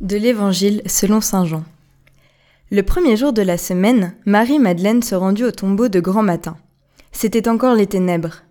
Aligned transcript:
De 0.00 0.16
l'Évangile 0.16 0.80
selon 0.86 1.20
Saint 1.20 1.44
Jean. 1.44 1.62
Le 2.70 2.82
premier 2.82 3.18
jour 3.18 3.34
de 3.34 3.42
la 3.42 3.58
semaine, 3.58 4.14
Marie-Madeleine 4.24 5.02
se 5.02 5.14
rendit 5.14 5.44
au 5.44 5.50
tombeau 5.50 5.88
de 5.88 6.00
grand 6.00 6.22
matin. 6.22 6.56
C'était 7.12 7.50
encore 7.50 7.74
les 7.74 7.86
ténèbres. 7.86 8.44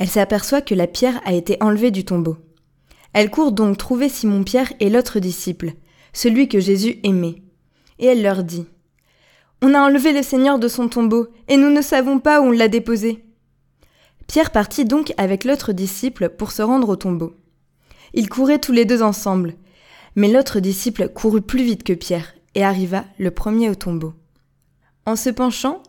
Elle 0.00 0.08
s'aperçoit 0.08 0.60
que 0.60 0.74
la 0.74 0.88
pierre 0.88 1.20
a 1.24 1.34
été 1.34 1.56
enlevée 1.60 1.92
du 1.92 2.04
tombeau. 2.04 2.36
Elle 3.12 3.30
court 3.30 3.52
donc 3.52 3.78
trouver 3.78 4.08
Simon-Pierre 4.08 4.72
et 4.80 4.90
l'autre 4.90 5.20
disciple, 5.20 5.74
celui 6.12 6.48
que 6.48 6.58
Jésus 6.58 6.98
aimait. 7.04 7.42
Et 8.00 8.06
elle 8.06 8.22
leur 8.22 8.42
dit 8.42 8.66
On 9.62 9.74
a 9.74 9.80
enlevé 9.82 10.12
le 10.12 10.24
Seigneur 10.24 10.58
de 10.58 10.66
son 10.66 10.88
tombeau, 10.88 11.28
et 11.46 11.58
nous 11.58 11.70
ne 11.70 11.80
savons 11.80 12.18
pas 12.18 12.40
où 12.40 12.46
on 12.46 12.50
l'a 12.50 12.66
déposé. 12.66 13.24
Pierre 14.26 14.50
partit 14.50 14.84
donc 14.84 15.14
avec 15.16 15.44
l'autre 15.44 15.72
disciple 15.72 16.28
pour 16.30 16.50
se 16.50 16.62
rendre 16.62 16.88
au 16.88 16.96
tombeau. 16.96 17.36
Ils 18.14 18.28
couraient 18.28 18.58
tous 18.58 18.72
les 18.72 18.84
deux 18.84 19.02
ensemble, 19.02 19.54
mais 20.16 20.28
l'autre 20.28 20.60
disciple 20.60 21.08
courut 21.08 21.42
plus 21.42 21.64
vite 21.64 21.84
que 21.84 21.92
Pierre 21.92 22.34
et 22.54 22.64
arriva 22.64 23.04
le 23.18 23.30
premier 23.30 23.70
au 23.70 23.74
tombeau. 23.74 24.14
En 25.06 25.16
se 25.16 25.30
penchant, 25.30 25.82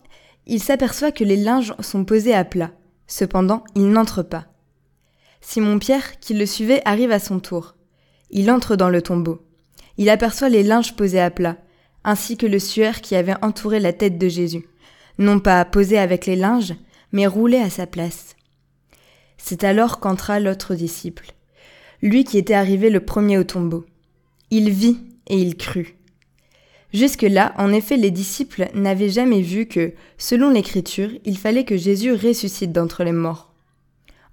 il 0.46 0.60
s'aperçoit 0.60 1.12
que 1.12 1.24
les 1.24 1.36
linges 1.36 1.74
sont 1.80 2.04
posés 2.04 2.34
à 2.34 2.44
plat. 2.44 2.72
Cependant, 3.06 3.64
il 3.74 3.90
n'entre 3.90 4.22
pas. 4.22 4.46
Simon-Pierre, 5.40 6.18
qui 6.20 6.34
le 6.34 6.46
suivait, 6.46 6.82
arrive 6.84 7.12
à 7.12 7.18
son 7.18 7.38
tour. 7.38 7.74
Il 8.30 8.50
entre 8.50 8.76
dans 8.76 8.88
le 8.88 9.02
tombeau. 9.02 9.46
Il 9.98 10.08
aperçoit 10.08 10.48
les 10.48 10.62
linges 10.62 10.96
posés 10.96 11.20
à 11.20 11.30
plat, 11.30 11.58
ainsi 12.02 12.36
que 12.36 12.46
le 12.46 12.58
suaire 12.58 13.00
qui 13.00 13.14
avait 13.14 13.36
entouré 13.42 13.78
la 13.78 13.92
tête 13.92 14.18
de 14.18 14.28
Jésus, 14.28 14.66
non 15.18 15.38
pas 15.38 15.64
posé 15.64 15.98
avec 15.98 16.26
les 16.26 16.36
linges, 16.36 16.74
mais 17.12 17.26
roulé 17.26 17.58
à 17.58 17.70
sa 17.70 17.86
place. 17.86 18.34
C'est 19.36 19.64
alors 19.64 20.00
qu'entra 20.00 20.40
l'autre 20.40 20.74
disciple, 20.74 21.32
lui 22.02 22.24
qui 22.24 22.38
était 22.38 22.54
arrivé 22.54 22.90
le 22.90 23.00
premier 23.00 23.38
au 23.38 23.44
tombeau. 23.44 23.84
Il 24.50 24.70
vit 24.70 24.98
et 25.28 25.38
il 25.38 25.56
crut. 25.56 25.96
Jusque-là, 26.92 27.54
en 27.58 27.72
effet, 27.72 27.96
les 27.96 28.12
disciples 28.12 28.68
n'avaient 28.74 29.08
jamais 29.08 29.40
vu 29.40 29.66
que, 29.66 29.94
selon 30.16 30.50
l'Écriture, 30.50 31.10
il 31.24 31.36
fallait 31.36 31.64
que 31.64 31.76
Jésus 31.76 32.12
ressuscite 32.12 32.70
d'entre 32.70 33.02
les 33.02 33.12
morts. 33.12 33.52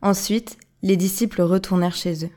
Ensuite, 0.01 0.57
les 0.83 0.95
disciples 0.95 1.41
retournèrent 1.41 1.95
chez 1.95 2.25
eux. 2.25 2.29